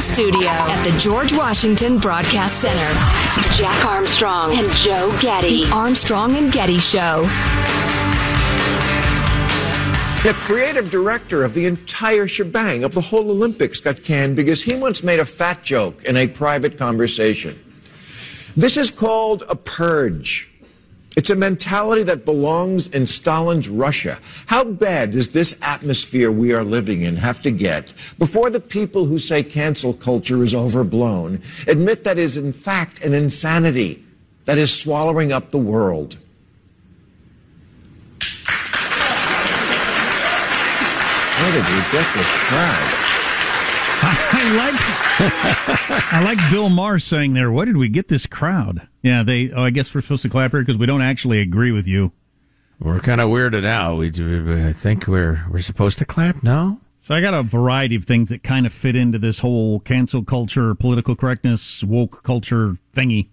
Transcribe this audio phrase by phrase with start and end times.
[0.00, 3.58] Radio studio at the George Washington Broadcast Center.
[3.58, 5.66] Jack Armstrong and Joe Getty.
[5.66, 7.22] The Armstrong and Getty Show.
[10.22, 14.74] The creative director of the entire shebang of the whole Olympics got canned because he
[14.74, 17.58] once made a fat joke in a private conversation.
[18.56, 20.49] This is called a purge.
[21.16, 24.20] It's a mentality that belongs in Stalin's Russia.
[24.46, 29.06] How bad does this atmosphere we are living in have to get before the people
[29.06, 34.04] who say cancel culture is overblown admit that is in fact an insanity
[34.44, 36.16] that is swallowing up the world?
[41.40, 42.90] Where did we get this crowd?
[44.02, 44.89] I like
[45.22, 47.50] I like Bill Maher saying there.
[47.50, 48.88] What did we get this crowd?
[49.02, 49.50] Yeah, they.
[49.50, 52.12] Oh, I guess we're supposed to clap here because we don't actually agree with you.
[52.78, 53.98] We're kind of weirded out.
[53.98, 54.66] We do.
[54.66, 56.42] I think we're we're supposed to clap.
[56.42, 56.80] No.
[56.98, 60.22] So I got a variety of things that kind of fit into this whole cancel
[60.22, 63.28] culture, political correctness, woke culture thingy.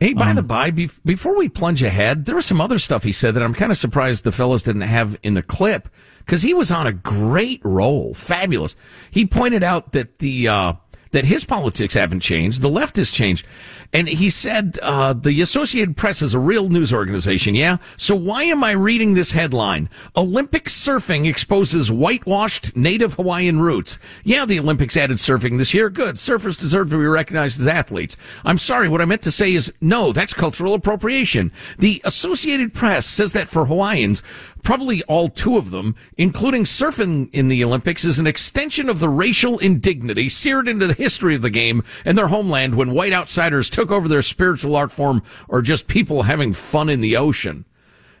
[0.00, 3.04] Hey, by um, the by, be- before we plunge ahead, there was some other stuff
[3.04, 6.42] he said that I'm kind of surprised the fellows didn't have in the clip because
[6.42, 8.74] he was on a great roll, fabulous.
[9.12, 10.72] He pointed out that the uh,
[11.12, 13.46] that his politics haven't changed, the left has changed.
[13.94, 17.76] And he said, uh, the Associated Press is a real news organization, yeah?
[17.98, 19.90] So why am I reading this headline?
[20.16, 23.98] Olympic surfing exposes whitewashed native Hawaiian roots.
[24.24, 25.90] Yeah, the Olympics added surfing this year.
[25.90, 26.14] Good.
[26.14, 28.16] Surfers deserve to be recognized as athletes.
[28.46, 28.88] I'm sorry.
[28.88, 31.52] What I meant to say is, no, that's cultural appropriation.
[31.78, 34.22] The Associated Press says that for Hawaiians,
[34.62, 39.08] probably all two of them, including surfing in the Olympics, is an extension of the
[39.08, 43.68] racial indignity seared into the history of the game and their homeland when white outsiders
[43.68, 47.64] took over their spiritual art form or just people having fun in the ocean.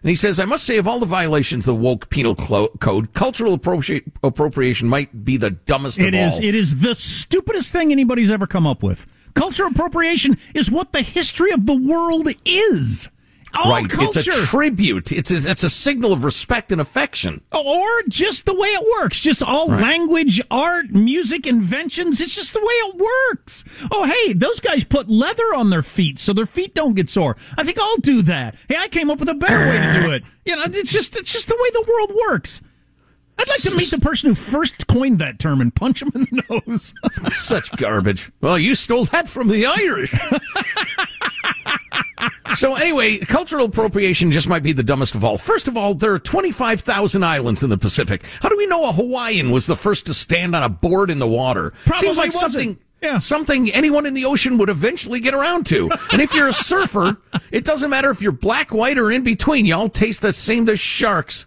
[0.02, 3.12] And he says, I must say, of all the violations of the woke penal code,
[3.12, 6.40] cultural appropri- appropriation might be the dumbest It is.
[6.40, 9.06] It is the stupidest thing anybody's ever come up with.
[9.34, 13.08] Cultural appropriation is what the history of the world is.
[13.54, 13.88] All right.
[13.88, 14.18] Culture.
[14.18, 15.12] It's a tribute.
[15.12, 17.42] It's a, it's a signal of respect and affection.
[17.52, 19.20] Or just the way it works.
[19.20, 19.80] Just all right.
[19.80, 22.20] language, art, music, inventions.
[22.20, 23.64] It's just the way it works.
[23.90, 27.36] Oh, hey, those guys put leather on their feet so their feet don't get sore.
[27.56, 28.56] I think I'll do that.
[28.68, 30.24] Hey, I came up with a better way to do it.
[30.44, 32.60] You know, it's just, it's just the way the world works.
[33.38, 36.26] I'd like to meet the person who first coined that term and punch him in
[36.30, 36.94] the nose.
[37.34, 38.30] Such garbage.
[38.40, 40.14] Well, you stole that from the Irish.
[42.54, 45.38] so anyway, cultural appropriation just might be the dumbest of all.
[45.38, 48.22] First of all, there are 25,000 islands in the Pacific.
[48.40, 51.18] How do we know a Hawaiian was the first to stand on a board in
[51.18, 51.72] the water?
[51.84, 52.52] Probably Seems like wasn't.
[52.52, 53.18] something yeah.
[53.18, 55.90] something anyone in the ocean would eventually get around to.
[56.12, 57.16] And if you're a surfer,
[57.50, 59.66] it doesn't matter if you're black, white, or in between.
[59.66, 61.46] Y'all taste the same as sharks.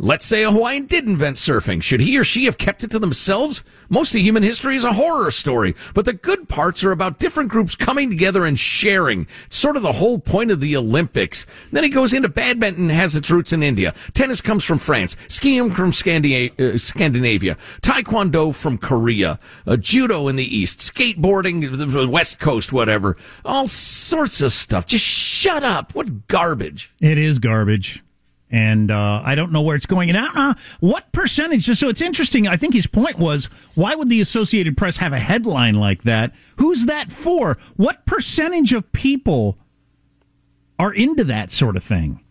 [0.00, 1.82] Let's say a Hawaiian did invent surfing.
[1.82, 3.64] Should he or she have kept it to themselves?
[3.88, 7.50] Most of human history is a horror story, but the good parts are about different
[7.50, 9.26] groups coming together and sharing.
[9.46, 11.46] It's sort of the whole point of the Olympics.
[11.72, 13.92] Then he goes into badminton has its roots in India.
[14.14, 15.16] Tennis comes from France.
[15.26, 17.56] Skiing from uh, Scandinavia.
[17.80, 19.40] Taekwondo from Korea.
[19.66, 20.78] Uh, judo in the East.
[20.78, 23.16] Skateboarding, the West Coast, whatever.
[23.44, 24.86] All sorts of stuff.
[24.86, 25.96] Just shut up.
[25.96, 26.92] What garbage.
[27.00, 28.04] It is garbage
[28.50, 30.10] and uh, I don't know where it's going.
[30.10, 31.64] And uh, what percentage?
[31.66, 32.46] So it's interesting.
[32.46, 36.34] I think his point was, why would the Associated Press have a headline like that?
[36.56, 37.58] Who's that for?
[37.76, 39.58] What percentage of people
[40.78, 42.24] are into that sort of thing?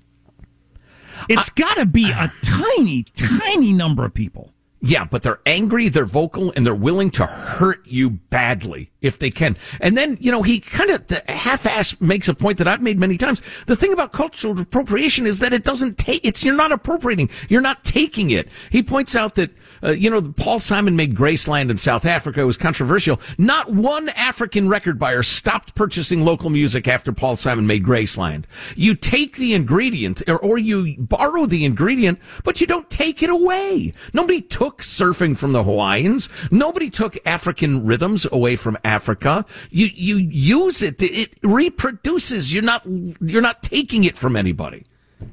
[1.30, 4.54] It's got to be a tiny, tiny number of people.
[4.80, 9.32] Yeah, but they're angry, they're vocal, and they're willing to hurt you badly if they
[9.32, 9.58] can.
[9.82, 13.18] And then, you know, he kind of half-ass makes a point that I've made many
[13.18, 13.42] times.
[13.66, 17.62] The thing about cultural appropriation is that it doesn't take, it's, you're not appropriating, you're
[17.62, 18.50] not taking it.
[18.70, 19.50] He points out that,
[19.84, 22.42] uh, you know, Paul Simon made Graceland in South Africa.
[22.42, 23.20] It was controversial.
[23.38, 28.46] Not one African record buyer stopped purchasing local music after Paul Simon made Graceland.
[28.76, 33.30] You take the ingredient, or, or you borrow the ingredient, but you don't take it
[33.30, 33.94] away.
[34.14, 36.30] Nobody took surfing from the Hawaiians.
[36.52, 39.46] Nobody took African rhythms away from Africa.
[39.70, 41.02] You you use it.
[41.02, 42.54] It reproduces.
[42.54, 44.86] You're not you're not taking it from anybody.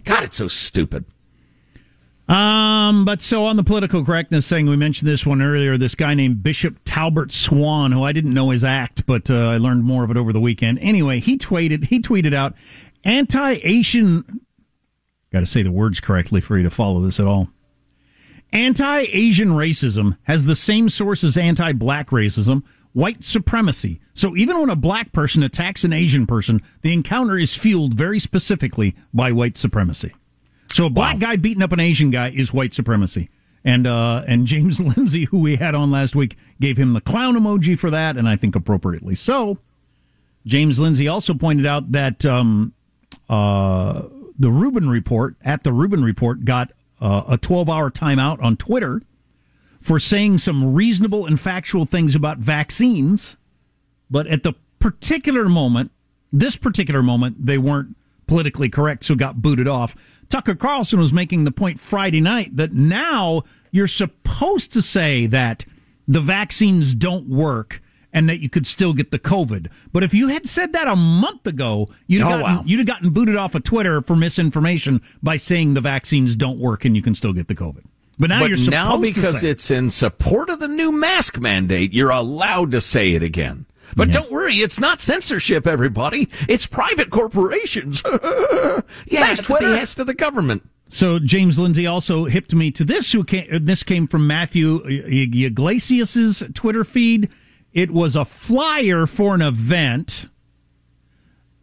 [0.05, 1.05] God, it's so stupid.
[2.26, 5.76] Um, but so on the political correctness thing, we mentioned this one earlier.
[5.76, 9.59] This guy named Bishop Talbert Swan, who I didn't know his act, but uh, I
[9.59, 10.79] learned more of it over the weekend.
[10.81, 12.55] Anyway, he tweeted he tweeted out
[13.05, 14.41] anti-Asian.
[15.32, 17.49] Got to say the words correctly for you to follow this at all.
[18.53, 22.62] Anti-Asian racism has the same source as anti-black racism,
[22.93, 24.00] white supremacy.
[24.15, 28.21] So even when a black person attacks an Asian person, the encounter is fueled very
[28.21, 30.15] specifically by white supremacy.
[30.75, 31.29] So a black wow.
[31.29, 33.31] guy beating up an Asian guy is white supremacy.
[33.65, 37.37] And uh, and James Lindsay, who we had on last week, gave him the clown
[37.37, 39.59] emoji for that, and I think appropriately so.
[40.44, 42.73] James Lindsay also pointed out that um,
[43.29, 44.03] uh,
[44.37, 49.00] the Rubin Report at the Rubin Report got uh, a 12 hour timeout on Twitter
[49.81, 53.37] for saying some reasonable and factual things about vaccines,
[54.11, 55.93] but at the particular moment,
[56.32, 57.94] this particular moment, they weren't
[58.26, 59.94] politically correct, so got booted off.
[60.29, 65.65] Tucker Carlson was making the point Friday night that now you're supposed to say that
[66.06, 67.81] the vaccines don't work
[68.12, 69.69] and that you could still get the COVID.
[69.93, 72.62] But if you had said that a month ago, you'd have, oh, gotten, wow.
[72.65, 76.85] you'd have gotten booted off of Twitter for misinformation by saying the vaccines don't work
[76.85, 77.85] and you can still get the COVID.
[78.17, 82.11] But now but you're now because it's in support of the new mask mandate, you're
[82.11, 83.67] allowed to say it again.
[83.96, 84.14] But yeah.
[84.14, 86.29] don't worry, it's not censorship, everybody.
[86.49, 88.02] It's private corporations.
[89.06, 89.69] yeah, Thanks, Twitter.
[89.69, 90.69] the behest of the government.
[90.88, 93.12] So James Lindsay also hipped me to this.
[93.12, 97.29] Who came, uh, this came from Matthew Yglesias's Twitter feed.
[97.73, 100.26] It was a flyer for an event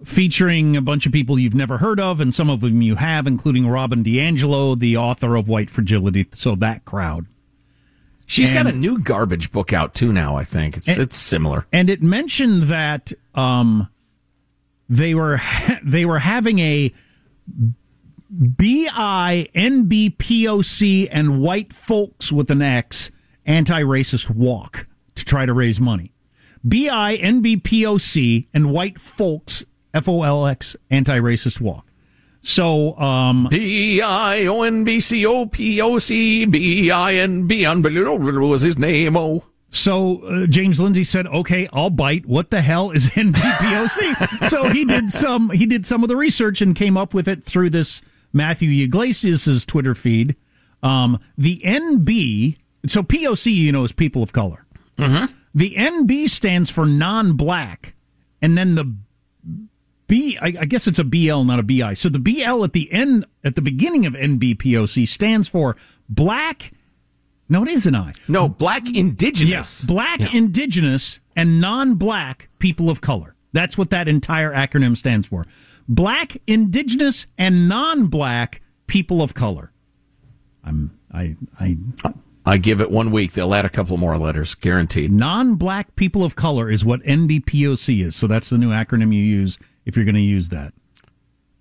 [0.03, 3.27] featuring a bunch of people you've never heard of, and some of them you have,
[3.27, 6.27] including Robin DiAngelo, the author of White Fragility.
[6.33, 7.27] So that crowd.
[8.31, 10.37] She's and, got a new garbage book out too now.
[10.37, 11.67] I think it's and, it's similar.
[11.73, 13.89] And it mentioned that um,
[14.87, 15.41] they were
[15.83, 16.93] they were having a
[18.29, 23.11] BI NBPOC and white folks with an X
[23.45, 26.13] anti-racist walk to try to raise money.
[26.63, 31.85] BI NBPOC and white folks F O L X anti-racist walk.
[32.41, 37.45] So, um, B I O N B C O P O C B I N
[37.47, 39.15] B was his name.
[39.15, 39.43] Oh.
[39.69, 42.25] So uh, James Lindsay said, "Okay, I'll bite.
[42.25, 46.61] What the hell is NBPOC?" so he did some he did some of the research
[46.61, 48.01] and came up with it through this
[48.33, 50.35] Matthew Yglesias's Twitter feed.
[50.83, 54.65] Um, the NB, so POC, you know, is people of color.
[54.97, 55.31] Mm-hmm.
[55.53, 57.93] The NB stands for non-black,
[58.41, 58.95] and then the
[60.11, 61.93] B, I, I guess it's a BL, not a BI.
[61.93, 65.77] So the BL at the end, at the beginning of NBPOC stands for
[66.09, 66.73] Black.
[67.47, 68.11] No, it is an I.
[68.27, 69.49] No, Black Indigenous.
[69.49, 70.27] Yes, Black yeah.
[70.33, 73.35] Indigenous and non-Black people of color.
[73.53, 75.45] That's what that entire acronym stands for.
[75.87, 79.71] Black, Indigenous, and non-Black people of color.
[80.61, 81.77] I'm I I.
[82.45, 83.31] I give it one week.
[83.31, 85.13] They'll add a couple more letters, guaranteed.
[85.13, 88.15] Non-black people of color is what NBPOC is.
[88.15, 90.73] So that's the new acronym you use if you're going to use that.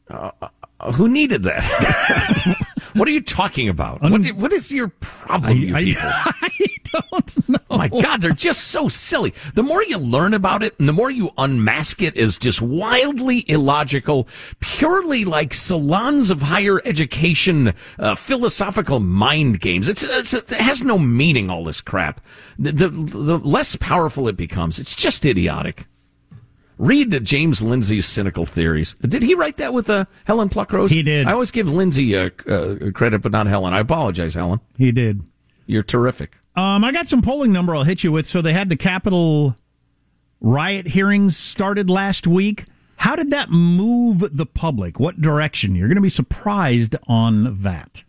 [0.08, 2.56] Uh, uh, who needed that?
[2.94, 4.02] what are you talking about?
[4.02, 6.02] Un- what, what is your problem, I, you I, people?
[6.05, 7.58] I don't know.
[7.70, 9.34] Oh my God, they're just so silly.
[9.55, 13.44] The more you learn about it, and the more you unmask it as just wildly
[13.49, 14.26] illogical,
[14.61, 19.88] purely like salons of higher education, uh, philosophical mind games.
[19.88, 21.50] It's, it's, it has no meaning.
[21.50, 22.20] All this crap.
[22.58, 25.87] The, the the less powerful it becomes, it's just idiotic.
[26.81, 28.97] Read James Lindsay's cynical theories.
[29.03, 30.91] Did he write that with uh, Helen Pluckrose?
[30.91, 31.27] He did.
[31.27, 33.75] I always give Lindsay uh, uh, credit, but not Helen.
[33.75, 34.61] I apologize, Helen.
[34.79, 35.23] He did.
[35.67, 36.38] You're terrific.
[36.56, 38.27] Um, I got some polling number I'll hit you with.
[38.27, 39.56] So they had the Capitol
[40.41, 42.65] riot hearings started last week.
[42.97, 44.99] How did that move the public?
[44.99, 45.75] What direction?
[45.75, 48.04] You're going to be surprised on that.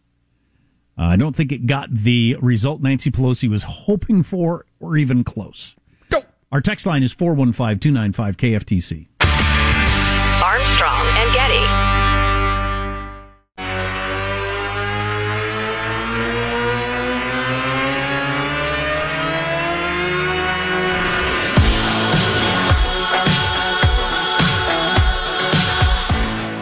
[0.98, 5.26] Uh, I don't think it got the result Nancy Pelosi was hoping for or even
[5.26, 5.76] close.
[6.52, 9.08] Our text line is 415 295 KFTC.
[10.44, 11.92] Armstrong and Getty.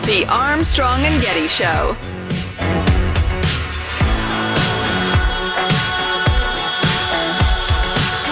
[0.05, 1.97] The Armstrong and Getty Show.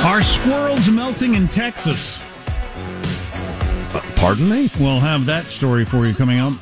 [0.04, 2.24] Are squirrels melting in Texas?
[3.94, 4.70] Uh, pardon me?
[4.80, 6.54] We'll have that story for you coming up.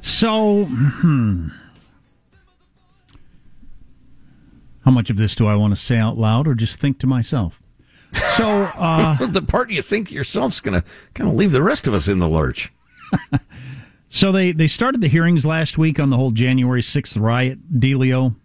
[0.00, 1.48] So, hmm.
[4.84, 7.08] How much of this do I want to say out loud or just think to
[7.08, 7.60] myself?
[8.36, 11.92] So, uh, the part you think yourself's going to kind of leave the rest of
[11.92, 12.72] us in the lurch.
[14.08, 18.36] so they, they started the hearings last week on the whole January 6th riot dealio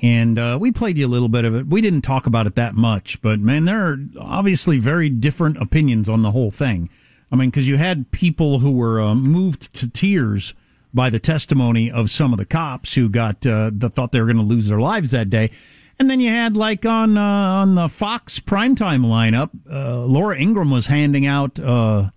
[0.00, 1.66] and uh, we played you a little bit of it.
[1.66, 6.08] We didn't talk about it that much, but man, there are obviously very different opinions
[6.08, 6.88] on the whole thing.
[7.32, 10.54] I mean, because you had people who were uh, moved to tears
[10.94, 14.26] by the testimony of some of the cops who got uh, that thought they were
[14.26, 15.50] going to lose their lives that day,
[15.98, 20.70] and then you had like on uh, on the Fox primetime lineup, uh, Laura Ingraham
[20.70, 22.10] was handing out uh,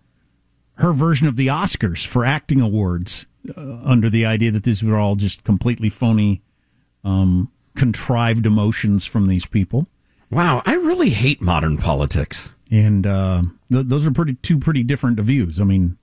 [0.76, 3.26] her version of the Oscars for acting awards
[3.58, 6.42] under the idea that these were all just completely phony.
[7.04, 9.88] Um, contrived emotions from these people.
[10.30, 12.56] Wow, I really hate modern politics.
[12.70, 15.60] And uh, th- those are pretty two pretty different views.
[15.60, 15.98] I mean,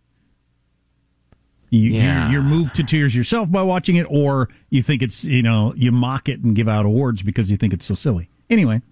[1.70, 2.24] you, Yeah.
[2.24, 5.72] you're, you're moved to tears yourself by watching it, or you think it's you know
[5.76, 8.28] you mock it and give out awards because you think it's so silly.
[8.50, 8.82] Anyway,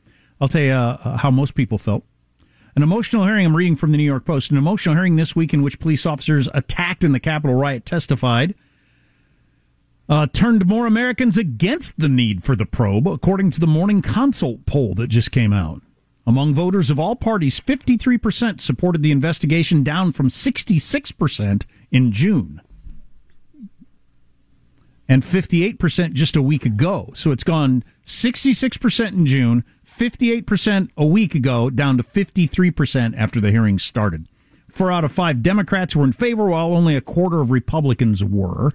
[0.41, 2.05] I'll tell you uh, how most people felt.
[2.75, 5.55] An emotional hearing, I'm reading from the New York Post, an emotional hearing this week
[5.55, 8.55] in which police officers attacked in the Capitol riot testified
[10.09, 14.67] uh, turned more Americans against the need for the probe, according to the Morning Consult
[14.67, 15.83] poll that just came out.
[16.27, 22.61] Among voters of all parties, 53% supported the investigation, down from 66% in June.
[25.09, 27.13] And 58% just a week ago.
[27.15, 33.53] So it's gone 66% in June, 58% a week ago, down to 53% after the
[33.53, 34.27] hearing started.
[34.69, 38.73] Four out of five Democrats were in favor, while only a quarter of Republicans were.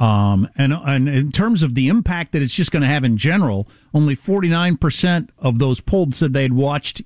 [0.00, 3.18] Um, and, and in terms of the impact that it's just going to have in
[3.18, 7.02] general, only 49% of those polled said they'd watched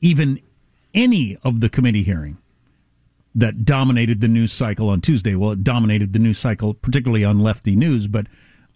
[0.00, 0.40] even
[0.94, 2.38] any of the committee hearing
[3.34, 5.34] that dominated the news cycle on Tuesday.
[5.34, 8.26] Well, it dominated the news cycle, particularly on lefty news, but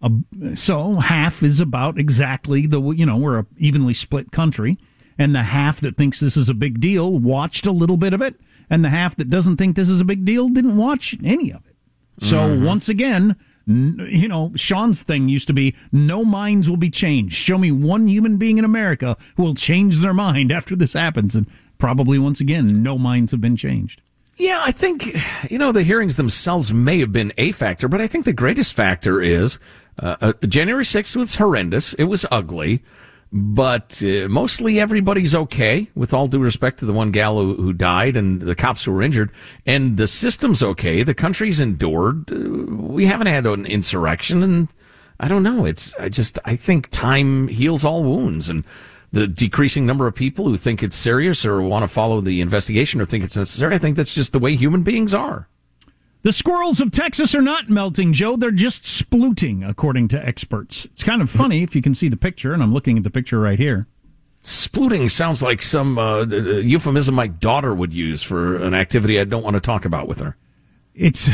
[0.02, 0.10] uh,
[0.54, 4.76] so half is about exactly the, you know, we're a evenly split country.
[5.16, 8.20] And the half that thinks this is a big deal watched a little bit of
[8.20, 8.38] it.
[8.68, 11.64] And the half that doesn't think this is a big deal didn't watch any of
[11.66, 11.76] it.
[12.20, 17.34] So once again, you know, Sean's thing used to be no minds will be changed.
[17.34, 21.34] Show me one human being in America who will change their mind after this happens.
[21.34, 21.46] And
[21.78, 24.00] probably once again, no minds have been changed.
[24.36, 25.16] Yeah, I think,
[25.48, 28.74] you know, the hearings themselves may have been a factor, but I think the greatest
[28.74, 29.60] factor is
[30.00, 31.94] uh, uh, January 6th was horrendous.
[31.94, 32.82] It was ugly,
[33.36, 37.72] but uh, mostly everybody's okay, with all due respect to the one gal who, who
[37.72, 39.32] died and the cops who were injured.
[39.66, 41.02] And the system's okay.
[41.02, 42.30] The country's endured.
[42.30, 44.68] Uh, we haven't had an insurrection, and
[45.18, 45.64] I don't know.
[45.64, 48.48] It's, I just, I think time heals all wounds.
[48.48, 48.64] And
[49.10, 53.00] the decreasing number of people who think it's serious or want to follow the investigation
[53.00, 53.74] or think it's necessary.
[53.74, 55.48] I think that's just the way human beings are.
[56.24, 58.36] The squirrels of Texas are not melting, Joe.
[58.36, 60.86] They're just splooting, according to experts.
[60.86, 63.10] It's kind of funny if you can see the picture, and I'm looking at the
[63.10, 63.86] picture right here.
[64.42, 69.24] Splooting sounds like some uh, uh, euphemism my daughter would use for an activity I
[69.24, 70.38] don't want to talk about with her.
[70.94, 71.28] It's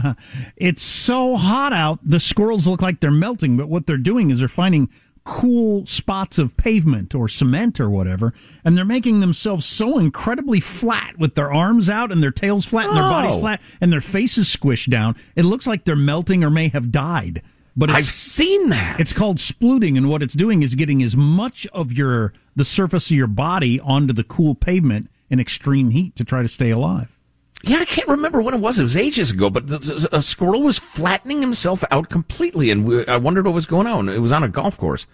[0.56, 1.98] it's so hot out.
[2.02, 4.88] The squirrels look like they're melting, but what they're doing is they're finding
[5.24, 8.32] cool spots of pavement or cement or whatever,
[8.64, 12.88] and they're making themselves so incredibly flat with their arms out and their tails flat
[12.88, 13.40] and their bodies Oh.
[13.40, 15.14] flat and their faces squished down.
[15.36, 17.42] It looks like they're melting or may have died.
[17.76, 18.98] But I've seen that.
[18.98, 23.10] it's called splooting, and what it's doing is getting as much of your the surface
[23.10, 27.16] of your body onto the cool pavement in extreme heat to try to stay alive.
[27.62, 28.78] Yeah, I can't remember when it was.
[28.78, 29.70] It was ages ago, but
[30.12, 34.08] a squirrel was flattening himself out completely, and I wondered what was going on.
[34.08, 35.06] It was on a golf course.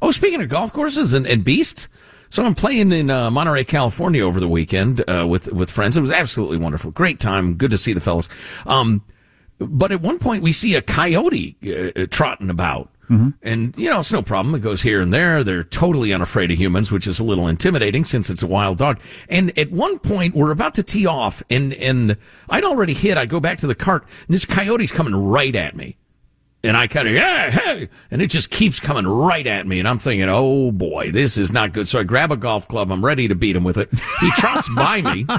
[0.00, 1.88] Oh, speaking of golf courses and, and beasts,
[2.28, 5.96] so I'm playing in uh, Monterey, California over the weekend uh, with with friends.
[5.96, 8.28] It was absolutely wonderful, great time, good to see the fellas.
[8.64, 9.02] Um,
[9.58, 11.56] but at one point we see a coyote
[11.96, 12.90] uh, trotting about.
[13.08, 13.30] Mm-hmm.
[13.42, 14.54] And, you know, it's no problem.
[14.54, 15.42] It goes here and there.
[15.42, 19.00] They're totally unafraid of humans, which is a little intimidating since it's a wild dog.
[19.28, 22.16] And at one point, we're about to tee off, and, and
[22.50, 23.16] I'd already hit.
[23.16, 25.96] I go back to the cart, and this coyote's coming right at me.
[26.64, 29.78] And I kind of, yeah, hey, and it just keeps coming right at me.
[29.78, 31.86] And I'm thinking, oh boy, this is not good.
[31.86, 32.90] So I grab a golf club.
[32.90, 33.88] I'm ready to beat him with it.
[34.20, 35.26] He trots by me.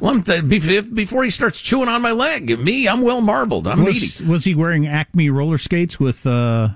[0.00, 0.44] Well, th-
[0.92, 3.66] before he starts chewing on my leg, me, I'm well marbled.
[3.66, 4.00] I'm meaty.
[4.00, 6.70] Was, was he wearing Acme roller skates with uh,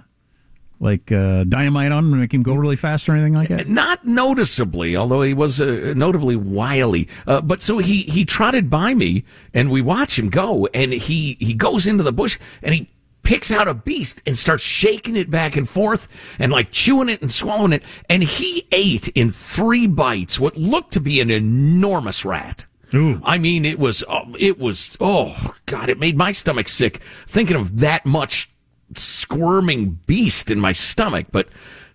[0.80, 3.68] like uh, dynamite on them to make him go really fast or anything like that?
[3.68, 7.08] Not noticeably, although he was uh, notably wily.
[7.26, 11.36] Uh, but so he he trotted by me, and we watch him go, and he
[11.40, 12.88] he goes into the bush, and he
[13.28, 16.08] picks out a beast and starts shaking it back and forth
[16.38, 20.94] and like chewing it and swallowing it, and he ate in three bites what looked
[20.94, 22.64] to be an enormous rat.
[22.94, 23.20] Ooh.
[23.23, 27.54] I mean, it was, oh, it was, oh God, it made my stomach sick thinking
[27.54, 28.49] of that much
[28.94, 31.26] squirming beast in my stomach.
[31.30, 31.50] But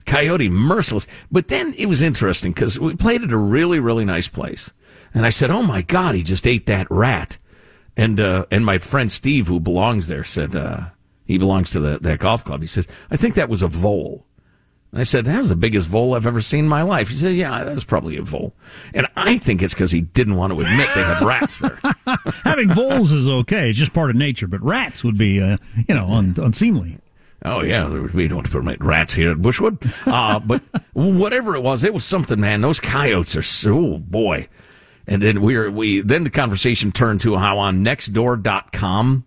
[0.06, 1.08] coyote merciless.
[1.32, 4.70] But then it was interesting because we played at a really, really nice place.
[5.16, 7.40] And I said, Oh my God, he just ate that rat.
[7.98, 10.90] And, uh, and my friend Steve, who belongs there, said, uh,
[11.25, 12.62] he belongs to the, that golf club.
[12.62, 14.25] He says, I think that was a vole.
[14.92, 17.10] And I said, that was the biggest vole I've ever seen in my life.
[17.10, 18.53] He said, yeah, that was probably a vole.
[18.94, 21.80] And I think it's because he didn't want to admit they had rats there.
[22.44, 24.46] Having voles is okay; it's just part of nature.
[24.46, 27.00] But rats would be, uh, you know, un- unseemly.
[27.44, 29.82] Oh yeah, we don't permit rats here at Bushwood.
[30.06, 30.62] Uh, but
[30.94, 32.62] whatever it was, it was something, man.
[32.62, 34.48] Those coyotes are so, oh boy.
[35.08, 39.25] And then we were, we, then the conversation turned to how on nextdoor.com,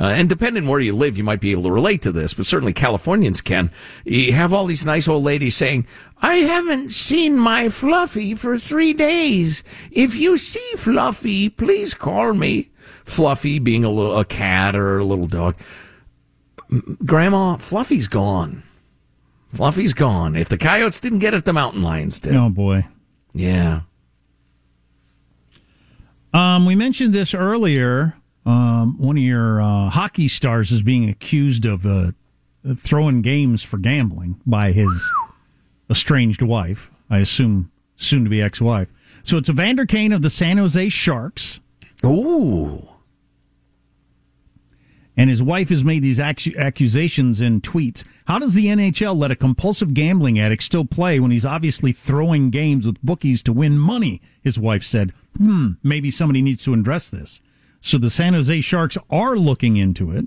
[0.00, 2.46] uh, and depending where you live, you might be able to relate to this, but
[2.46, 3.70] certainly Californians can.
[4.06, 5.86] You have all these nice old ladies saying,
[6.22, 9.62] I haven't seen my Fluffy for three days.
[9.90, 12.70] If you see Fluffy, please call me.
[13.04, 15.56] Fluffy being a little, a cat or a little dog.
[17.04, 18.62] Grandma, Fluffy's gone.
[19.52, 20.34] Fluffy's gone.
[20.34, 22.34] If the coyotes didn't get it, the mountain lions did.
[22.36, 22.86] Oh boy.
[23.34, 23.80] Yeah.
[26.32, 28.16] Um, we mentioned this earlier.
[28.46, 32.12] Um, one of your uh, hockey stars is being accused of uh,
[32.76, 35.10] throwing games for gambling by his
[35.90, 36.90] estranged wife.
[37.08, 38.88] I assume soon to be ex wife.
[39.22, 41.60] So it's Evander Kane of the San Jose Sharks.
[42.04, 42.88] Ooh.
[45.16, 48.04] And his wife has made these accusations in tweets.
[48.26, 52.48] How does the NHL let a compulsive gambling addict still play when he's obviously throwing
[52.48, 54.22] games with bookies to win money?
[54.40, 57.40] His wife said, hmm, maybe somebody needs to address this.
[57.80, 60.26] So the San Jose Sharks are looking into it.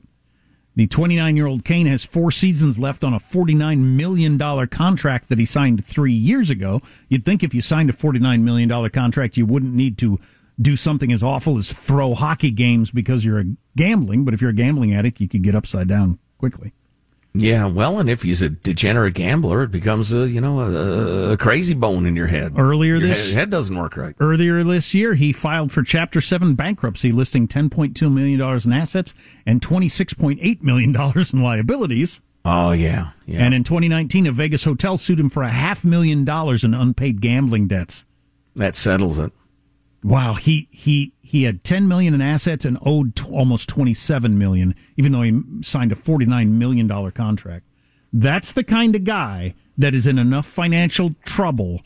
[0.75, 5.37] The 29 year old Kane has four seasons left on a $49 million contract that
[5.37, 6.81] he signed three years ago.
[7.09, 10.19] You'd think if you signed a $49 million contract, you wouldn't need to
[10.59, 13.45] do something as awful as throw hockey games because you're a
[13.75, 14.25] gambling.
[14.25, 16.73] But if you're a gambling addict, you could get upside down quickly.
[17.35, 21.37] Yeah, well, and if he's a degenerate gambler, it becomes a you know a, a
[21.37, 22.53] crazy bone in your head.
[22.57, 24.15] Earlier your this head, head, doesn't work right.
[24.19, 28.67] Earlier this year, he filed for Chapter Seven bankruptcy, listing ten point two million dollars
[28.67, 29.15] in assets
[29.47, 32.21] and twenty six point eight million dollars in liabilities.
[32.45, 33.39] Oh yeah, yeah.
[33.43, 37.21] And in 2019, a Vegas hotel sued him for a half million dollars in unpaid
[37.21, 38.05] gambling debts.
[38.55, 39.31] That settles it.
[40.03, 44.75] Wow, he he he had 10 million in assets and owed t- almost 27 million
[44.97, 47.65] even though he signed a 49 million dollar contract.
[48.11, 51.81] That's the kind of guy that is in enough financial trouble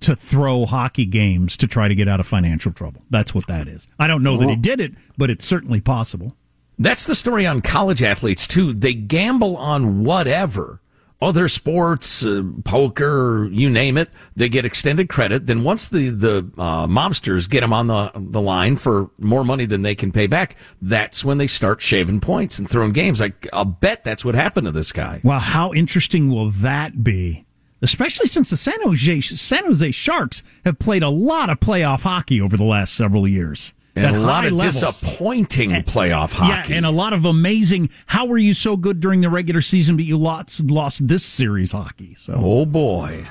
[0.00, 3.02] to throw hockey games to try to get out of financial trouble.
[3.10, 3.86] That's what that is.
[3.98, 6.36] I don't know that he did it, but it's certainly possible.
[6.78, 8.72] That's the story on college athletes too.
[8.72, 10.80] They gamble on whatever
[11.20, 15.46] other sports, uh, poker, you name it, they get extended credit.
[15.46, 19.64] Then once the the uh, mobsters get them on the the line for more money
[19.64, 23.20] than they can pay back, that's when they start shaving points and throwing games.
[23.20, 25.20] Like I'll bet that's what happened to this guy.
[25.24, 27.44] Well, how interesting will that be?
[27.82, 32.40] Especially since the San Jose San Jose Sharks have played a lot of playoff hockey
[32.40, 34.80] over the last several years and a lot of levels.
[34.80, 36.72] disappointing and, playoff hockey.
[36.72, 37.90] Yeah, and a lot of amazing.
[38.06, 41.72] How were you so good during the regular season, but you lost lost this series
[41.72, 42.14] hockey?
[42.14, 43.24] So, oh boy,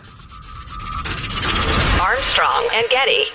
[2.01, 3.25] Armstrong and Getty.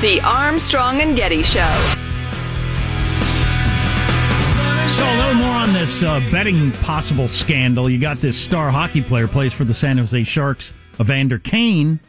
[0.00, 1.94] The Armstrong and Getty Show.
[4.90, 7.88] So a little more on this uh, betting possible scandal.
[7.88, 12.00] You got this star hockey player plays for the San Jose Sharks, Evander Kane,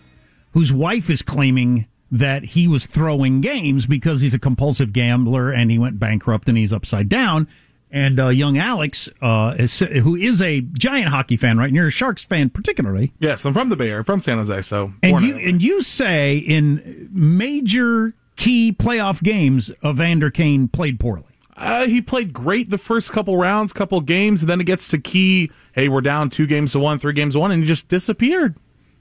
[0.54, 5.72] whose wife is claiming that he was throwing games because he's a compulsive gambler and
[5.72, 7.48] he went bankrupt and he's upside down.
[7.92, 11.68] And uh, young Alex, uh, is, who is a giant hockey fan, right?
[11.68, 13.14] And you're a Sharks fan, particularly.
[13.20, 14.62] Yes, I'm from the Bay Area, from San Jose.
[14.64, 21.26] So, and you and you say in major key playoff games, Evander Kane played poorly.
[21.62, 24.98] Uh, he played great the first couple rounds, couple games, and then it gets to
[24.98, 25.52] key.
[25.74, 28.58] Hey, we're down two games to one, three games to one, and he just disappeared,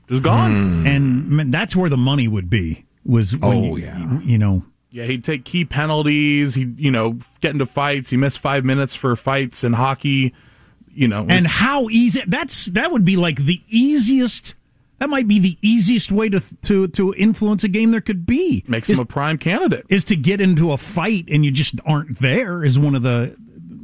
[0.08, 0.84] just gone.
[0.84, 0.86] Mm.
[0.86, 2.84] And that's where the money would be.
[3.04, 4.62] Was when oh you, yeah, you know.
[4.90, 6.54] Yeah, he'd take key penalties.
[6.54, 8.10] He, you know, get into fights.
[8.10, 10.34] He missed five minutes for fights in hockey.
[10.92, 14.54] You know, and how easy that's that would be like the easiest
[15.00, 18.62] that might be the easiest way to to to influence a game there could be.
[18.68, 19.86] Makes is, him a prime candidate.
[19.88, 23.34] Is to get into a fight and you just aren't there as one of the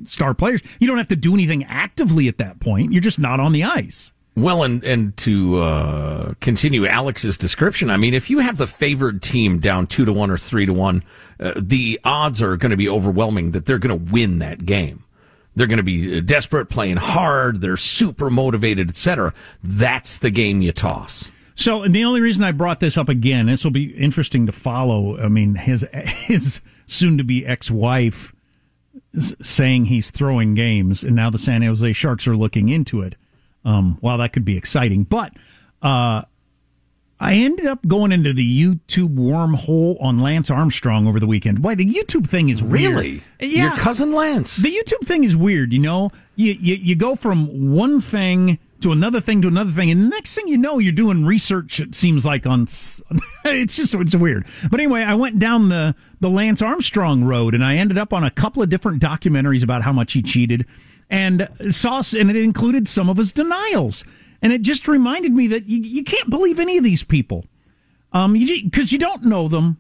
[0.05, 0.63] star players.
[0.79, 2.93] You don't have to do anything actively at that point.
[2.93, 4.13] You're just not on the ice.
[4.37, 9.23] Well, and and to uh, continue Alex's description, I mean, if you have the favored
[9.23, 11.03] team down two to one or three to one,
[11.41, 15.05] uh, the odds are going to be overwhelming that they're going to win that game.
[15.57, 17.61] They're going to be desperate, playing hard.
[17.61, 19.35] They're super motivated, etc.
[19.65, 21.33] That's the game you toss.
[21.55, 25.19] So, the only reason I brought this up again, this will be interesting to follow.
[25.19, 28.35] I mean, his his soon to be ex wife
[29.19, 33.17] saying he's throwing games, and now the San Jose Sharks are looking into it.
[33.65, 35.33] Um, well, that could be exciting, but
[35.83, 36.23] uh,
[37.19, 41.65] I ended up going into the YouTube wormhole on Lance Armstrong over the weekend.
[41.65, 43.23] Why the YouTube thing is really weird.
[43.41, 43.69] yeah.
[43.69, 44.57] Your cousin Lance.
[44.57, 45.73] The YouTube thing is weird.
[45.73, 49.91] You know, you, you you go from one thing to another thing to another thing,
[49.91, 51.81] and the next thing you know, you're doing research.
[51.81, 52.63] It seems like on
[53.45, 54.47] it's just it's weird.
[54.71, 58.25] But anyway, I went down the the Lance Armstrong road, and I ended up on
[58.25, 60.67] a couple of different documentaries about how much he cheated,
[61.09, 64.05] and saw and it included some of his denials.
[64.43, 67.45] And it just reminded me that you, you can't believe any of these people,
[68.13, 69.79] um, because you, you don't know them.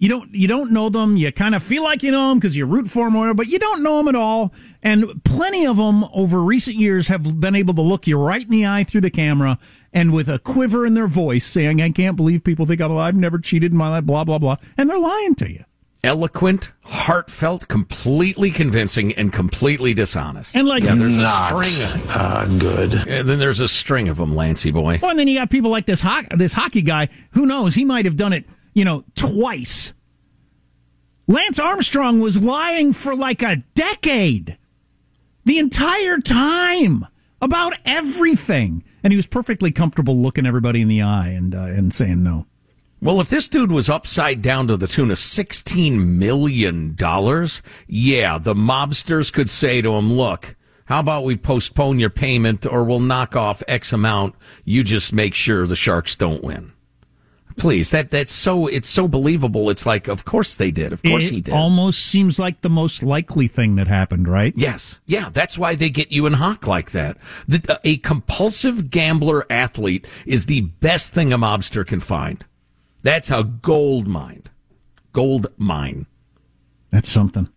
[0.00, 1.16] You don't you don't know them.
[1.16, 3.34] You kind of feel like you know them because you root for them, or whatever,
[3.34, 4.54] but you don't know them at all.
[4.80, 8.50] And plenty of them over recent years have been able to look you right in
[8.50, 9.58] the eye through the camera
[9.92, 13.16] and with a quiver in their voice, saying, "I can't believe people think I'm alive.
[13.16, 15.64] Never cheated in my life." Blah blah blah, and they're lying to you
[16.04, 20.56] eloquent, heartfelt, completely convincing, and completely dishonest.
[20.56, 22.94] And like, yeah, there's not a string of, uh, good.
[23.08, 24.98] And then there's a string of them, Lancy boy.
[25.02, 27.08] Well, and then you got people like this ho- this hockey guy.
[27.32, 27.74] Who knows?
[27.74, 29.92] He might have done it, you know, twice.
[31.26, 34.56] Lance Armstrong was lying for like a decade,
[35.44, 37.06] the entire time
[37.42, 41.92] about everything, and he was perfectly comfortable looking everybody in the eye and uh, and
[41.92, 42.46] saying no.
[43.00, 46.96] Well, if this dude was upside down to the tune of $16 million,
[47.86, 50.56] yeah, the mobsters could say to him, look,
[50.86, 54.34] how about we postpone your payment or we'll knock off X amount.
[54.64, 56.72] You just make sure the Sharks don't win.
[57.56, 59.68] Please, that that's so it's so believable.
[59.68, 60.92] It's like, of course they did.
[60.92, 61.54] Of course it he did.
[61.54, 64.54] Almost seems like the most likely thing that happened, right?
[64.56, 65.28] Yes, yeah.
[65.32, 67.16] That's why they get you in hock like that.
[67.48, 72.44] The, a compulsive gambler athlete is the best thing a mobster can find.
[73.02, 74.44] That's a gold mine.
[75.12, 76.06] Gold mine.
[76.90, 77.48] That's something.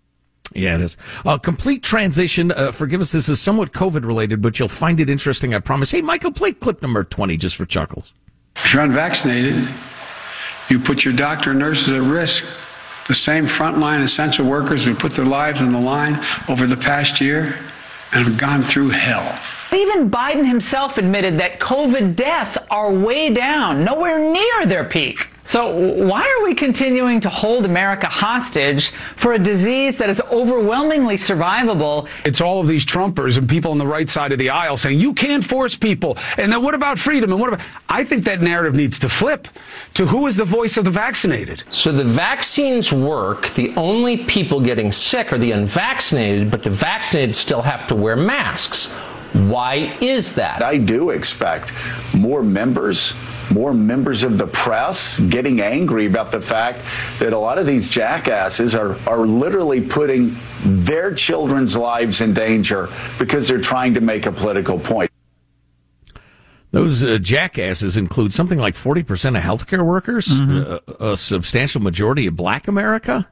[0.54, 0.98] Yeah, it is.
[1.26, 2.52] A complete transition.
[2.52, 5.92] Uh, forgive us, this is somewhat COVID related, but you'll find it interesting, I promise.
[5.92, 8.14] Hey, Michael, play clip number 20 just for chuckles.
[8.58, 9.70] If you're unvaccinated,
[10.70, 12.44] you put your doctor and nurses at risk.
[13.08, 17.22] The same frontline essential workers who put their lives on the line over the past
[17.22, 17.58] year
[18.14, 19.40] and have gone through hell.
[19.74, 25.28] Even Biden himself admitted that COVID deaths are way down, nowhere near their peak.
[25.44, 31.16] So why are we continuing to hold America hostage for a disease that is overwhelmingly
[31.16, 32.08] survivable?
[32.26, 35.00] It's all of these Trumpers and people on the right side of the aisle saying
[35.00, 36.18] you can't force people.
[36.38, 37.32] And then what about freedom?
[37.32, 39.48] And what about I think that narrative needs to flip
[39.96, 41.64] to who is the voice of the vaccinated.
[41.70, 43.50] So the vaccines work.
[43.50, 48.16] The only people getting sick are the unvaccinated, but the vaccinated still have to wear
[48.16, 48.94] masks.
[49.34, 50.62] Why is that?
[50.62, 51.74] I do expect
[52.14, 53.14] more members
[53.52, 56.82] more members of the press getting angry about the fact
[57.20, 62.88] that a lot of these jackasses are, are literally putting their children's lives in danger
[63.20, 65.12] because they're trying to make a political point.
[66.72, 71.04] Those uh, jackasses include something like 40% of healthcare workers, mm-hmm.
[71.04, 73.28] a, a substantial majority of black America.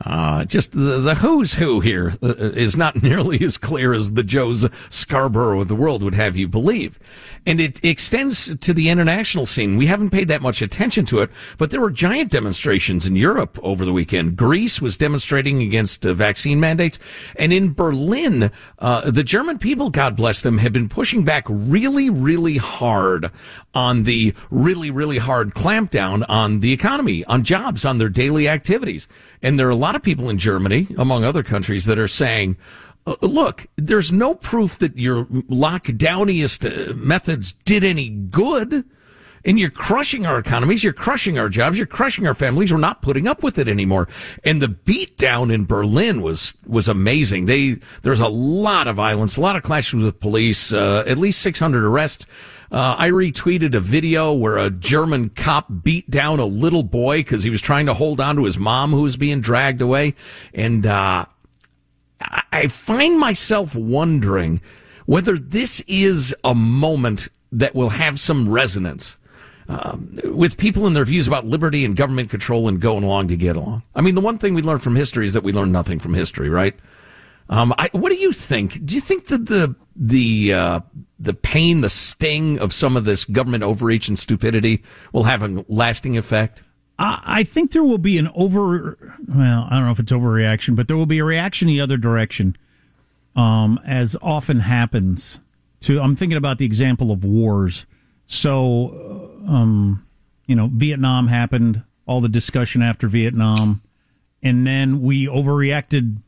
[0.00, 4.66] Uh, just the, the who's who here uh, not nearly as clear as the Joes
[4.88, 6.98] Scarborough of the world would have you believe.
[7.46, 9.76] And it extends to the international scene.
[9.76, 13.58] We haven't paid that much attention to it, but there were giant demonstrations in Europe
[13.62, 14.36] over the weekend.
[14.36, 16.98] Greece was demonstrating against uh, vaccine mandates.
[17.36, 22.10] And in Berlin, uh, the German people, God bless them, have been pushing back really,
[22.10, 23.30] really hard
[23.74, 29.06] on the really, really hard clampdown on the economy, on jobs, on their daily activities.
[29.42, 32.56] And a lot of people in Germany, among other countries, that are saying,
[33.06, 38.84] uh, look, there's no proof that your lockdowniest uh, methods did any good.
[39.46, 40.82] And you're crushing our economies.
[40.82, 41.76] You're crushing our jobs.
[41.76, 42.72] You're crushing our families.
[42.72, 44.08] We're not putting up with it anymore.
[44.42, 47.44] And the beatdown in Berlin was, was amazing.
[47.44, 51.42] They, there's a lot of violence, a lot of clashes with police, uh, at least
[51.42, 52.26] 600 arrests.
[52.74, 57.44] Uh, I retweeted a video where a German cop beat down a little boy because
[57.44, 60.14] he was trying to hold on to his mom who was being dragged away.
[60.52, 61.26] And, uh,
[62.50, 64.60] I find myself wondering
[65.06, 69.18] whether this is a moment that will have some resonance
[69.68, 73.36] um, with people and their views about liberty and government control and going along to
[73.36, 73.84] get along.
[73.94, 76.12] I mean, the one thing we learn from history is that we learn nothing from
[76.12, 76.74] history, right?
[77.48, 78.84] Um, I, what do you think?
[78.84, 80.80] Do you think that the the uh,
[81.18, 85.64] the pain, the sting of some of this government overreach and stupidity will have a
[85.68, 86.62] lasting effect?
[86.96, 89.16] I think there will be an over.
[89.26, 91.96] Well, I don't know if it's overreaction, but there will be a reaction the other
[91.96, 92.56] direction,
[93.34, 95.40] um, as often happens.
[95.80, 97.84] To I'm thinking about the example of wars.
[98.26, 100.06] So, uh, um,
[100.46, 103.82] you know, Vietnam happened, all the discussion after Vietnam,
[104.40, 106.18] and then we overreacted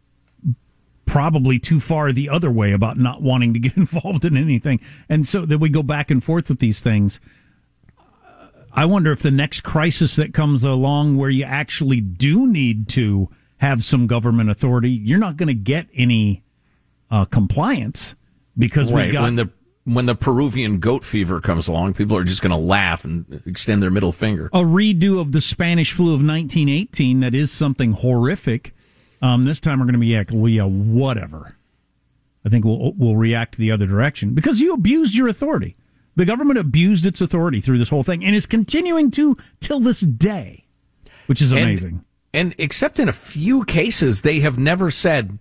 [1.17, 5.27] probably too far the other way about not wanting to get involved in anything, and
[5.27, 7.19] so that we go back and forth with these things.
[8.71, 13.31] I wonder if the next crisis that comes along where you actually do need to
[13.57, 16.45] have some government authority, you're not going to get any
[17.11, 18.15] uh, compliance
[18.59, 19.07] because right.
[19.07, 19.51] we got when the
[19.85, 23.83] when the Peruvian goat fever comes along, people are just going to laugh and extend
[23.83, 24.51] their middle finger.
[24.53, 28.75] A redo of the Spanish flu of 1918 that is something horrific.
[29.27, 31.57] Um, this time we're going to be like, well, yeah, whatever.
[32.45, 35.77] I think we'll we'll react the other direction because you abused your authority.
[36.15, 40.01] The government abused its authority through this whole thing and is continuing to till this
[40.01, 40.67] day,
[41.27, 42.05] which is amazing.
[42.33, 45.41] And, and except in a few cases, they have never said,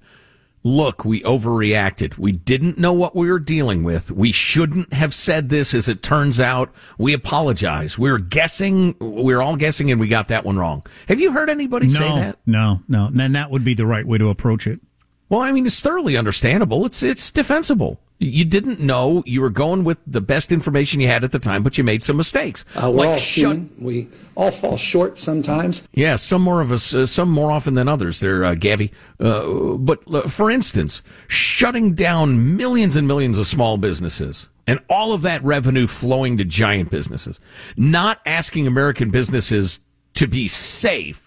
[0.66, 2.18] look, we overreacted.
[2.18, 4.12] We didn't know what we were dealing with.
[4.12, 6.74] We shouldn't have said this as it turns out.
[6.98, 8.00] We apologize.
[8.00, 8.96] We are guessing.
[9.00, 10.84] We are all guessing and we got that one wrong.
[11.08, 12.40] Have you heard anybody no, say that?
[12.48, 13.12] No, no.
[13.18, 14.82] And that would be the right way to approach it.
[15.30, 16.86] Well, I mean, it's thoroughly understandable.
[16.86, 18.00] It's, it's defensible.
[18.26, 21.64] You didn't know you were going with the best information you had at the time,
[21.64, 22.66] but you made some mistakes.
[22.76, 23.70] Uh, we're like all human.
[23.80, 25.88] We all fall short sometimes.
[25.94, 28.20] Yeah, some more of us, uh, some more often than others.
[28.20, 28.92] There, uh, Gavi.
[29.20, 35.14] Uh, but uh, for instance, shutting down millions and millions of small businesses and all
[35.14, 37.40] of that revenue flowing to giant businesses,
[37.78, 39.80] not asking American businesses
[40.16, 41.25] to be safe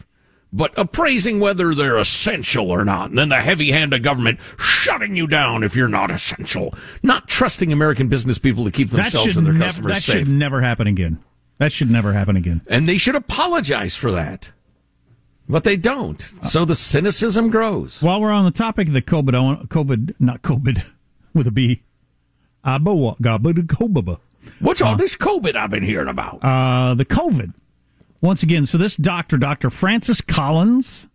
[0.52, 3.10] but appraising whether they're essential or not.
[3.10, 6.74] And then the heavy hand of government shutting you down if you're not essential.
[7.02, 10.14] Not trusting American business people to keep themselves and their never, customers that safe.
[10.14, 11.22] That should never happen again.
[11.58, 12.62] That should never happen again.
[12.68, 14.52] And they should apologize for that.
[15.48, 16.20] But they don't.
[16.20, 18.02] So the cynicism grows.
[18.02, 20.84] While we're on the topic of the COVID, COVID, not COVID,
[21.34, 21.82] with a B.
[24.60, 26.40] What's all this COVID I've been hearing about?
[26.42, 27.54] Uh, the COVID
[28.20, 29.70] once again, so this doctor, Dr.
[29.70, 31.06] Francis Collins,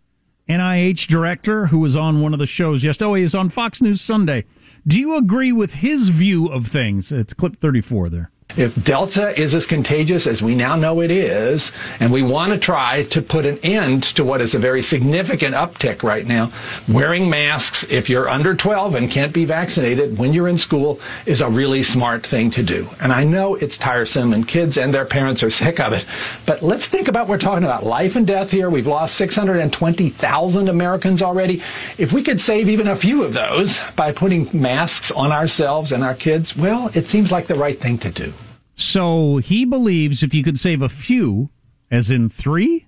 [0.48, 3.82] NIH director, who was on one of the shows yesterday, oh, he is on Fox
[3.82, 4.44] News Sunday.
[4.86, 7.10] Do you agree with his view of things?
[7.10, 8.30] It's clip 34 there.
[8.56, 12.58] If Delta is as contagious as we now know it is, and we want to
[12.58, 16.52] try to put an end to what is a very significant uptick right now,
[16.86, 21.40] wearing masks if you're under 12 and can't be vaccinated when you're in school is
[21.40, 22.88] a really smart thing to do.
[23.00, 26.04] And I know it's tiresome and kids and their parents are sick of it,
[26.46, 28.70] but let's think about we're talking about life and death here.
[28.70, 31.60] We've lost 620,000 Americans already.
[31.98, 36.04] If we could save even a few of those by putting masks on ourselves and
[36.04, 38.32] our kids, well, it seems like the right thing to do.
[38.74, 41.50] So he believes if you could save a few,
[41.90, 42.86] as in three,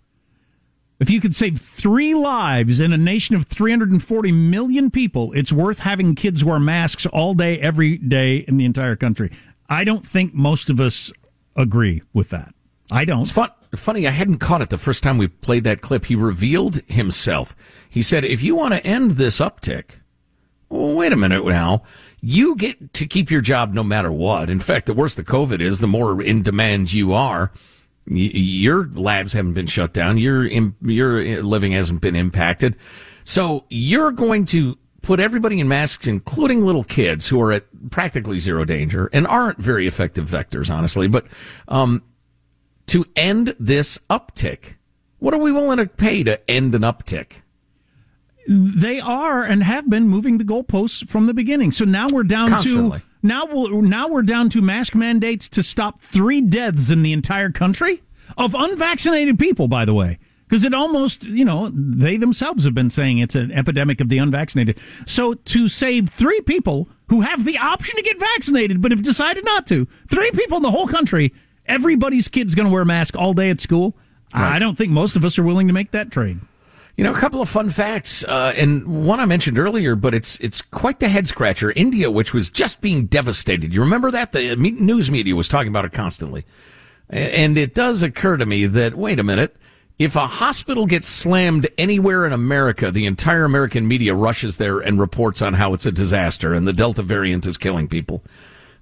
[0.99, 5.81] if you could save three lives in a nation of 340 million people, it's worth
[5.81, 9.31] having kids wear masks all day, every day in the entire country.
[9.69, 11.13] I don't think most of us
[11.55, 12.55] agree with that.
[12.91, 13.23] I don't.
[13.23, 16.07] It's fun, funny, I hadn't caught it the first time we played that clip.
[16.07, 17.55] He revealed himself.
[17.89, 20.01] He said, if you want to end this uptick,
[20.69, 21.83] well, wait a minute now
[22.29, 24.51] you get to keep your job no matter what.
[24.51, 27.53] In fact, the worse the COVID is, the more in demand you are.
[28.07, 30.19] your labs haven't been shut down.
[30.19, 32.75] Your your living hasn't been impacted.
[33.23, 38.41] So you're going to put everybody in masks, including little kids who are at practically
[38.41, 41.07] zero danger and aren't very effective vectors, honestly.
[41.07, 41.27] But
[41.69, 42.03] um,
[42.87, 44.75] to end this uptick,
[45.19, 47.43] what are we willing to pay to end an uptick?
[48.49, 51.73] They are and have been moving the goalposts from the beginning.
[51.73, 53.01] So now we're down Constantly.
[53.01, 57.13] to now we'll, now we're down to mask mandates to stop three deaths in the
[57.13, 58.03] entire country
[58.37, 59.69] of unvaccinated people.
[59.69, 63.51] By the way, because it almost you know they themselves have been saying it's an
[63.53, 64.79] epidemic of the unvaccinated.
[65.07, 69.45] So to save three people who have the option to get vaccinated but have decided
[69.45, 71.33] not to, three people in the whole country,
[71.67, 73.97] everybody's kid's going to wear a mask all day at school.
[74.35, 74.57] Right.
[74.57, 76.39] I don't think most of us are willing to make that trade.
[76.97, 80.39] You know, a couple of fun facts, uh, and one I mentioned earlier, but it's
[80.41, 81.71] it's quite the head scratcher.
[81.73, 85.85] India, which was just being devastated, you remember that the news media was talking about
[85.85, 86.47] it constantly,
[87.11, 89.57] and it does occur to me that wait a minute,
[89.99, 95.01] if a hospital gets slammed anywhere in America, the entire American media rushes there and
[95.01, 98.23] reports on how it's a disaster and the Delta variant is killing people.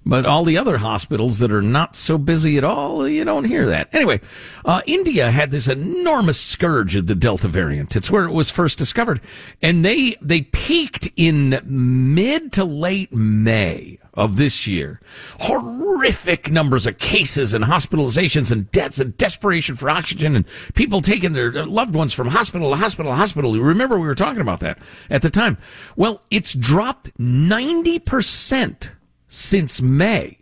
[0.07, 3.65] But all the other hospitals that are not so busy at all, you don't hear
[3.67, 3.89] that.
[3.91, 4.21] Anyway,
[4.63, 7.95] uh, India had this enormous scourge of the Delta variant.
[7.95, 9.19] It's where it was first discovered.
[9.63, 15.01] And they, they peaked in mid to late May of this year.
[15.41, 21.33] Horrific numbers of cases and hospitalizations and deaths and desperation for oxygen and people taking
[21.33, 23.55] their loved ones from hospital to hospital to hospital.
[23.55, 24.77] You remember we were talking about that
[25.09, 25.57] at the time.
[25.95, 28.91] Well, it's dropped 90%
[29.27, 30.39] since May,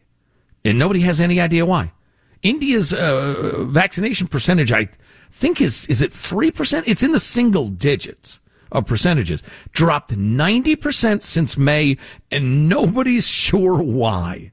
[0.63, 1.91] and nobody has any idea why.
[2.41, 4.89] India's uh, vaccination percentage, I
[5.31, 6.87] think, is is it three percent?
[6.87, 8.39] It's in the single digits
[8.71, 9.41] of percentages.
[9.71, 11.97] Dropped ninety percent since May,
[12.29, 14.51] and nobody's sure why.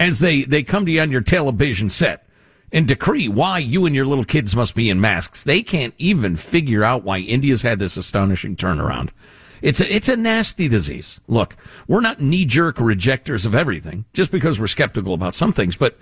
[0.00, 2.26] As they they come to you on your television set
[2.72, 6.36] and decree why you and your little kids must be in masks, they can't even
[6.36, 9.10] figure out why India's had this astonishing turnaround.
[9.62, 11.20] It's a, it's a nasty disease.
[11.28, 11.56] Look,
[11.88, 15.96] we're not knee jerk rejectors of everything just because we're skeptical about some things, but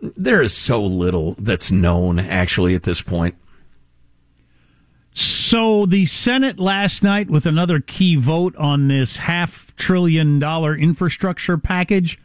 [0.00, 3.36] there is so little that's known actually at this point.
[5.14, 11.58] So the Senate last night with another key vote on this half trillion dollar infrastructure
[11.58, 12.18] package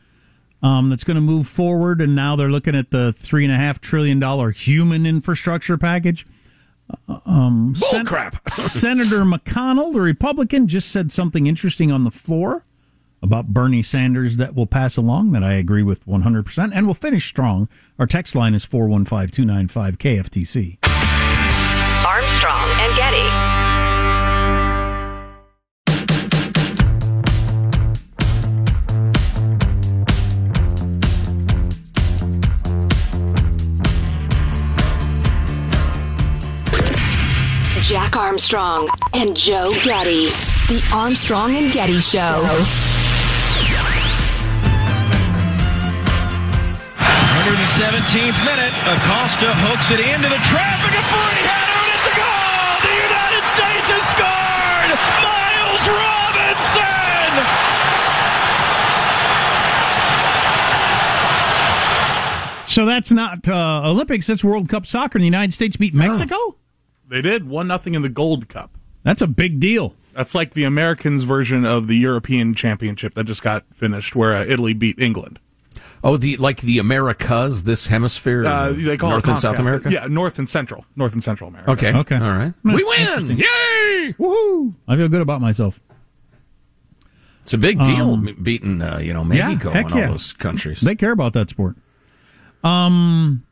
[0.63, 3.57] um, that's going to move forward, and now they're looking at the three and a
[3.57, 6.25] half trillion dollar human infrastructure package.
[7.25, 8.49] Um, Bull crap.
[8.49, 12.65] Senator McConnell, the Republican, just said something interesting on the floor
[13.21, 17.27] about Bernie Sanders that will pass along that I agree with 100%, and we'll finish
[17.27, 17.67] strong.
[17.97, 21.16] Our text line is 415 295 KFTC.
[38.47, 40.29] Armstrong and Joe Getty.
[40.71, 42.47] The Armstrong and Getty Show.
[47.43, 52.79] 117th minute, Acosta hooks it into the traffic, a free header, and it's a goal!
[52.87, 54.95] The United States has scored!
[55.27, 55.83] Miles
[62.63, 62.71] Robinson!
[62.71, 66.55] So that's not uh, Olympics, that's World Cup soccer, and the United States beat Mexico?
[67.09, 68.77] They did one nothing in the Gold Cup.
[69.03, 69.95] That's a big deal.
[70.13, 74.43] That's like the Americans' version of the European Championship that just got finished, where uh,
[74.45, 75.39] Italy beat England.
[76.03, 79.89] Oh, the like the Americas, this hemisphere, Uh, they call North it and South America.
[79.91, 81.71] Yeah, North and Central, North and Central America.
[81.71, 81.93] Okay.
[81.93, 82.15] Okay.
[82.15, 82.53] All right.
[82.63, 83.37] Hmm, We win!
[83.37, 84.13] Yay!
[84.19, 84.73] Woohoo!
[84.87, 85.79] I feel good about myself.
[87.43, 90.07] It's a big deal Um, beating, uh, you know, yeah, Mexico heck and all yeah.
[90.09, 90.81] those countries.
[90.81, 91.77] They care about that sport.
[92.63, 93.43] Um,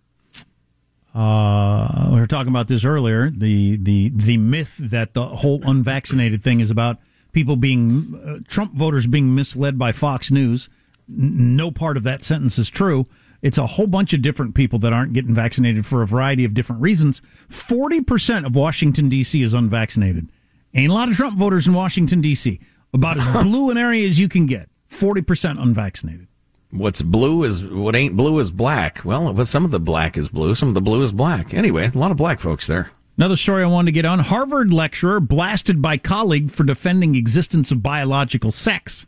[1.16, 3.30] uh, we were talking about this earlier.
[3.30, 6.98] The the the myth that the whole unvaccinated thing is about
[7.32, 10.68] people being uh, Trump voters being misled by Fox News.
[11.10, 13.08] N- no part of that sentence is true.
[13.42, 16.54] It's a whole bunch of different people that aren't getting vaccinated for a variety of
[16.54, 17.22] different reasons.
[17.48, 19.42] Forty percent of Washington D.C.
[19.42, 20.30] is unvaccinated.
[20.74, 22.60] Ain't a lot of Trump voters in Washington D.C.
[22.94, 24.68] About as blue an area as you can get.
[24.86, 26.28] Forty percent unvaccinated.
[26.76, 29.04] What's blue is what ain't blue is black.
[29.06, 31.54] Well, some of the black is blue, some of the blue is black.
[31.54, 32.92] Anyway, a lot of black folks there.
[33.18, 34.20] Another story I wanted to get on.
[34.20, 39.06] Harvard lecturer blasted by colleague for defending existence of biological sex.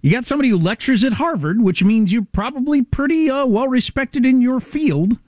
[0.00, 4.24] You got somebody who lectures at Harvard, which means you're probably pretty uh, well respected
[4.24, 5.18] in your field.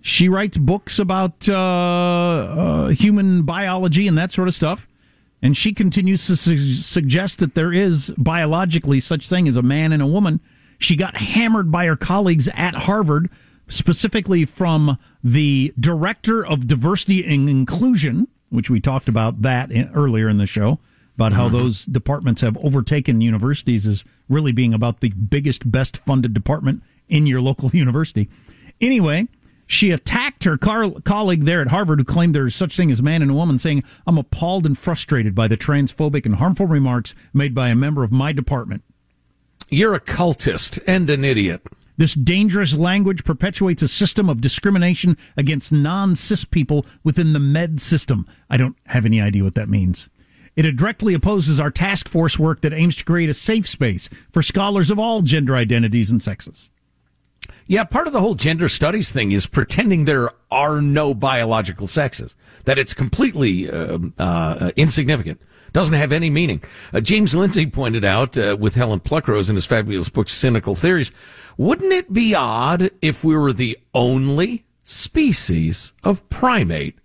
[0.00, 4.86] She writes books about uh, uh, human biology and that sort of stuff.
[5.40, 9.92] And she continues to su- suggest that there is biologically such thing as a man
[9.92, 10.40] and a woman.
[10.84, 13.30] She got hammered by her colleagues at Harvard,
[13.68, 20.28] specifically from the director of diversity and inclusion, which we talked about that in, earlier
[20.28, 20.78] in the show
[21.14, 21.56] about how mm-hmm.
[21.56, 27.26] those departments have overtaken universities as really being about the biggest, best funded department in
[27.26, 28.28] your local university.
[28.78, 29.26] Anyway,
[29.66, 33.00] she attacked her car- colleague there at Harvard who claimed there is such thing as
[33.00, 37.14] man and a woman, saying, I'm appalled and frustrated by the transphobic and harmful remarks
[37.32, 38.84] made by a member of my department.
[39.74, 41.66] You're a cultist and an idiot.
[41.96, 47.80] This dangerous language perpetuates a system of discrimination against non cis people within the med
[47.80, 48.24] system.
[48.48, 50.08] I don't have any idea what that means.
[50.54, 54.42] It directly opposes our task force work that aims to create a safe space for
[54.42, 56.70] scholars of all gender identities and sexes.
[57.66, 62.36] Yeah, part of the whole gender studies thing is pretending there are no biological sexes,
[62.64, 65.40] that it's completely um, uh, insignificant,
[65.74, 66.62] doesn't have any meaning.
[66.92, 71.10] Uh, James Lindsay pointed out uh, with Helen Pluckrose in his fabulous book Cynical Theories,
[71.58, 76.96] wouldn't it be odd if we were the only species of primate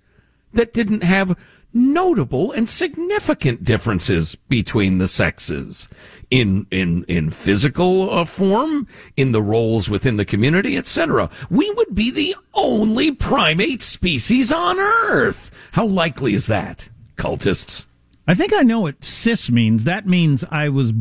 [0.54, 1.38] that didn't have
[1.74, 5.90] notable and significant differences between the sexes
[6.32, 11.94] in in in physical uh, form in the roles within the community etc we would
[11.94, 15.52] be the only primate species on earth.
[15.74, 17.86] How likely is that cultists
[18.30, 19.86] I think I know what cis means.
[19.86, 20.94] That means I was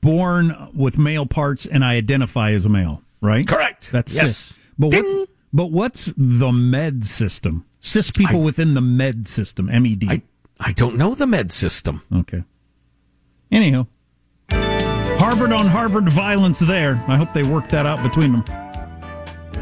[0.00, 3.46] born with male parts and I identify as a male, right?
[3.46, 3.92] Correct.
[3.92, 4.22] That's Yes.
[4.22, 4.54] cis.
[4.76, 7.64] But what's, but what's the med system?
[7.78, 10.08] Cis people within the med system, M E D.
[10.10, 10.22] I,
[10.58, 12.02] I don't know the med system.
[12.12, 12.42] Okay.
[13.52, 13.86] Anyhow,
[14.50, 17.00] Harvard on Harvard violence there.
[17.06, 18.44] I hope they work that out between them.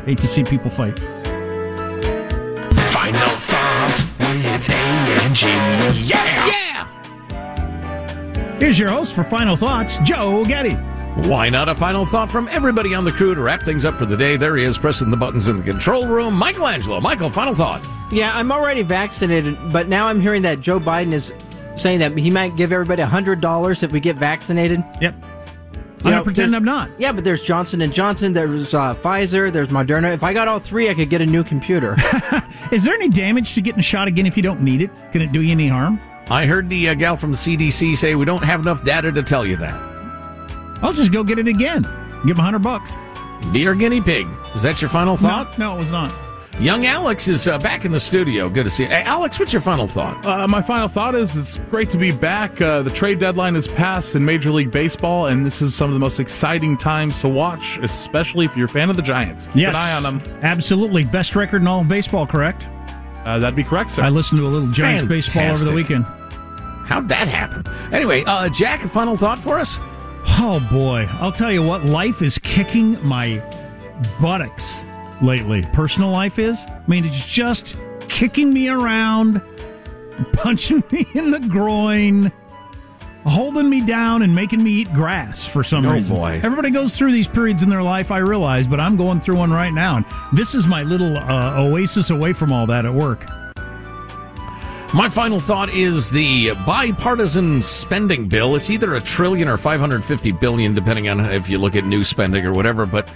[0.06, 0.98] Hate to see people fight.
[2.92, 5.48] Final thoughts with A and G.
[5.48, 6.46] Yeah!
[6.46, 6.69] Yeah!
[8.60, 10.74] Here's your host for Final Thoughts, Joe Getty.
[11.26, 14.04] Why not a final thought from everybody on the crew to wrap things up for
[14.04, 14.36] the day?
[14.36, 16.34] There he is, pressing the buttons in the control room.
[16.34, 17.00] Michelangelo.
[17.00, 17.82] Michael, final thought.
[18.12, 21.32] Yeah, I'm already vaccinated, but now I'm hearing that Joe Biden is
[21.74, 24.84] saying that he might give everybody $100 if we get vaccinated.
[25.00, 25.14] Yep.
[26.04, 26.90] I'm know, not pretending I'm not.
[26.98, 30.12] Yeah, but there's Johnson and Johnson, there's uh, Pfizer, there's Moderna.
[30.12, 31.96] If I got all three, I could get a new computer.
[32.72, 34.90] Is there any damage to getting a shot again if you don't need it?
[35.12, 35.98] Can it do you any harm?
[36.30, 39.22] I heard the uh, gal from the CDC say we don't have enough data to
[39.22, 39.74] tell you that.
[40.82, 41.82] I'll just go get it again.
[42.26, 42.92] Give him a hundred bucks.
[43.52, 44.26] Be our guinea pig.
[44.54, 45.58] Is that your final thought?
[45.58, 46.12] No, no, it was not.
[46.60, 48.50] Young Alex is uh, back in the studio.
[48.50, 48.90] Good to see you.
[48.90, 50.24] Hey, Alex, what's your final thought?
[50.26, 52.60] Uh, my final thought is it's great to be back.
[52.60, 55.94] Uh, the trade deadline has passed in Major League Baseball, and this is some of
[55.94, 59.46] the most exciting times to watch, especially if you're a fan of the Giants.
[59.46, 60.38] Keep Yes, an eye on them.
[60.42, 62.26] Absolutely, best record in all of baseball.
[62.26, 62.68] Correct.
[63.24, 64.02] Uh, that'd be correct, sir.
[64.02, 66.04] I listened to a little Giants baseball over the weekend.
[66.90, 67.64] How'd that happen?
[67.92, 69.78] Anyway, uh, Jack, a final thought for us?
[70.38, 73.42] Oh boy, I'll tell you what, life is kicking my
[74.20, 74.82] buttocks
[75.22, 75.62] lately.
[75.72, 76.66] Personal life is.
[76.66, 77.76] I mean, it's just
[78.08, 79.40] kicking me around,
[80.32, 82.32] punching me in the groin,
[83.24, 86.16] holding me down, and making me eat grass for some Oh, reason.
[86.16, 86.40] boy.
[86.42, 89.52] Everybody goes through these periods in their life, I realize, but I'm going through one
[89.52, 89.96] right now.
[89.98, 93.24] And this is my little uh, oasis away from all that at work.
[94.92, 98.56] My final thought is the bipartisan spending bill.
[98.56, 102.44] It's either a trillion or 550 billion, depending on if you look at new spending
[102.44, 103.08] or whatever, but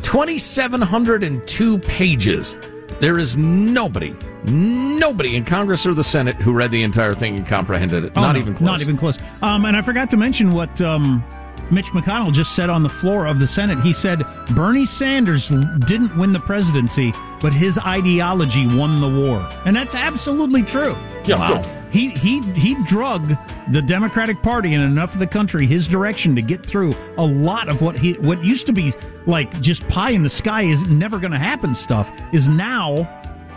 [0.00, 2.56] 2,702 pages.
[3.00, 7.46] There is nobody, nobody in Congress or the Senate who read the entire thing and
[7.46, 8.12] comprehended it.
[8.16, 8.66] Oh, not no, even close.
[8.66, 9.18] Not even close.
[9.42, 11.22] Um, and I forgot to mention what um,
[11.70, 13.80] Mitch McConnell just said on the floor of the Senate.
[13.80, 19.76] He said Bernie Sanders didn't win the presidency, but his ideology won the war, and
[19.76, 20.96] that's absolutely true.
[21.24, 21.54] Yeah, Wow.
[21.62, 21.66] good.
[21.90, 23.34] He he he drug
[23.70, 27.68] the Democratic Party and enough of the country his direction to get through a lot
[27.70, 28.92] of what he what used to be
[29.26, 33.08] like just pie in the sky is never going to happen stuff is now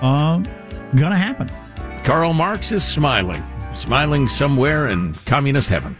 [0.02, 0.38] uh,
[0.96, 1.52] going to happen.
[2.06, 3.44] Karl Marx is smiling,
[3.74, 5.96] smiling somewhere in communist heaven.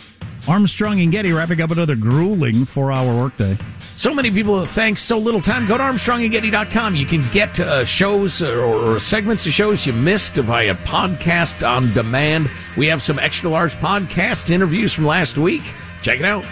[0.48, 3.58] Armstrong and Getty wrapping up another grueling four hour workday.
[3.96, 5.68] So many people, thanks so little time.
[5.68, 6.96] Go to ArmstrongandGetty.com.
[6.96, 11.94] You can get uh, shows or, or segments of shows you missed via podcast on
[11.94, 12.50] demand.
[12.78, 15.62] We have some extra large podcast interviews from last week.
[16.02, 16.46] Check it out.